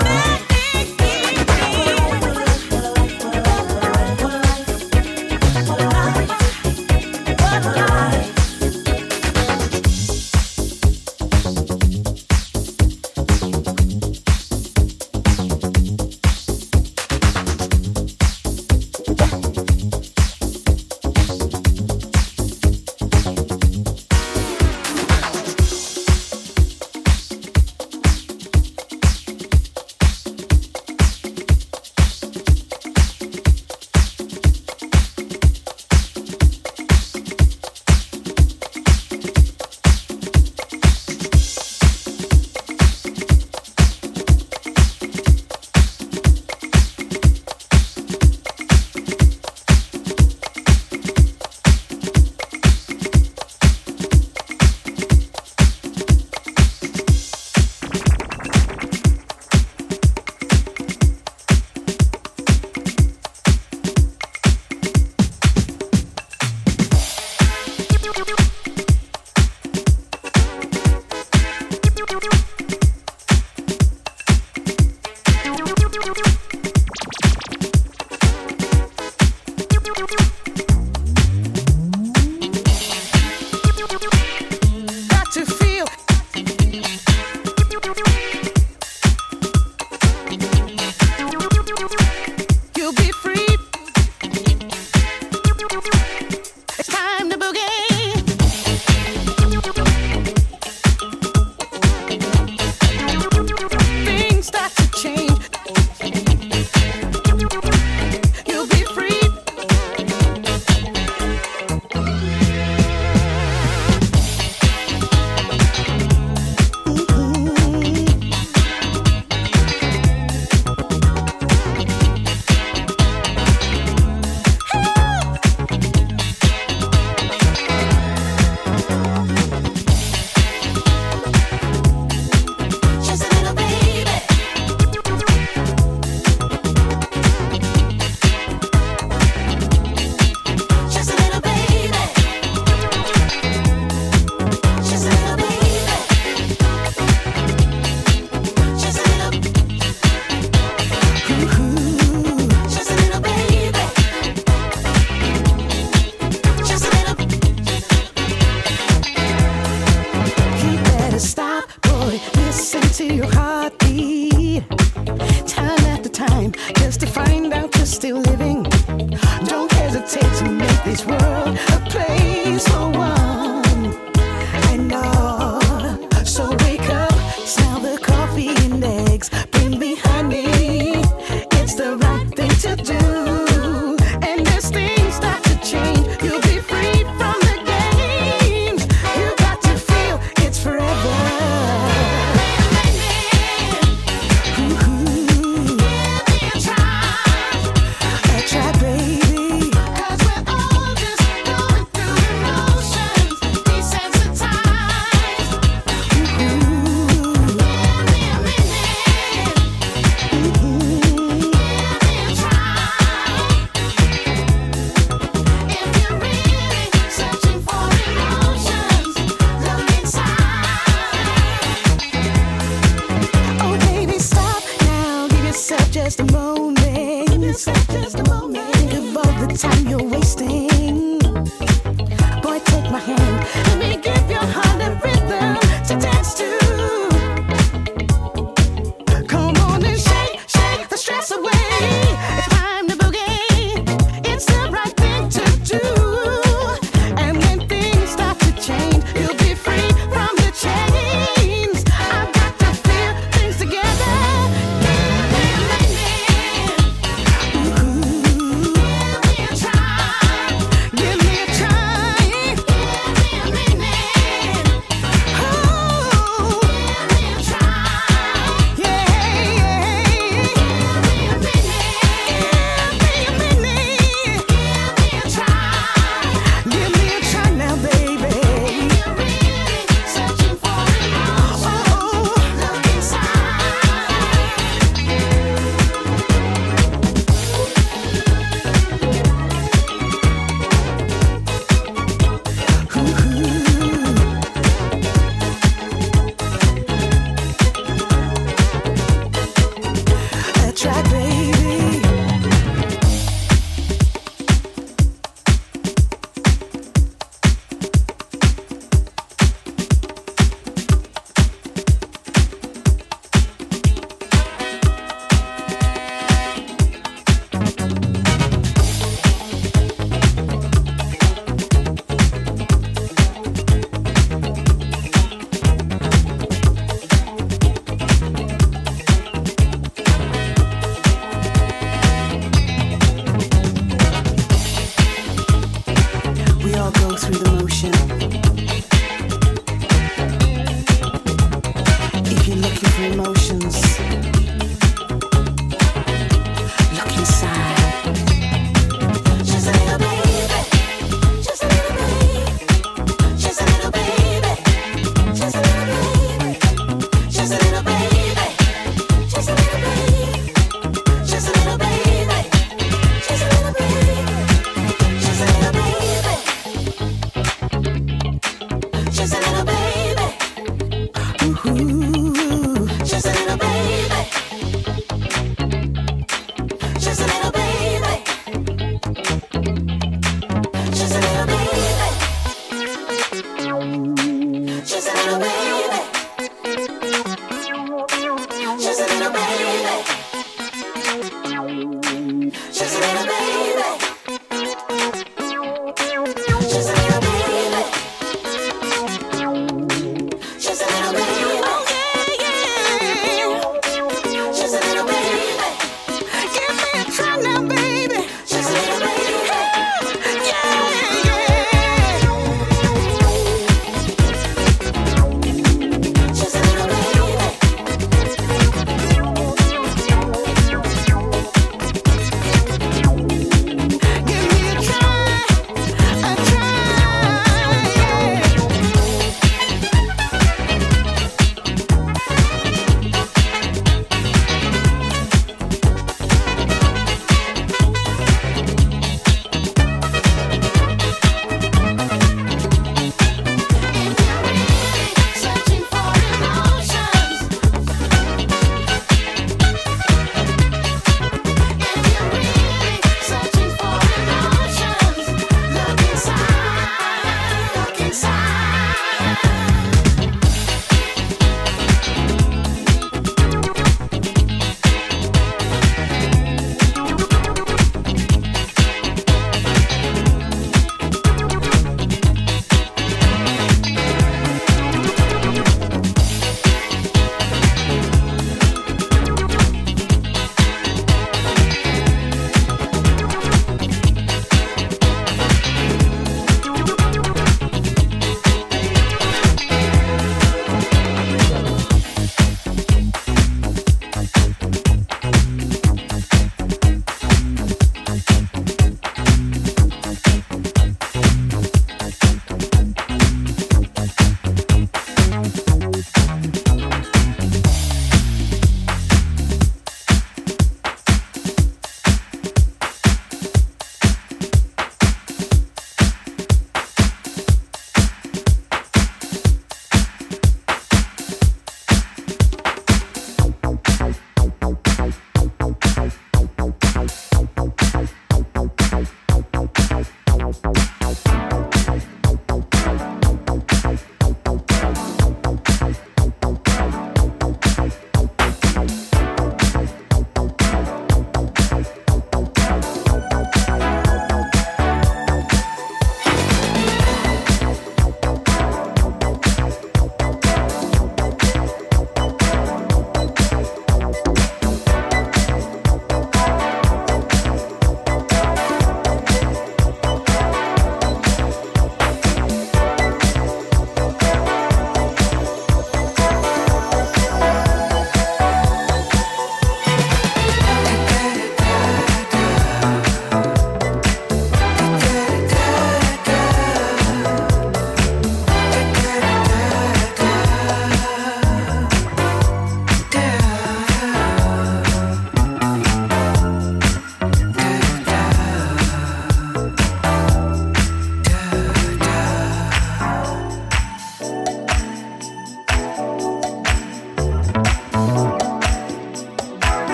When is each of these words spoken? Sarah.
Sarah. 0.00 0.37